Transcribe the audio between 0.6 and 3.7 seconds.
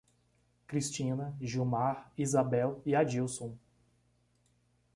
Cristina, Gilmar, Izabel e Adílson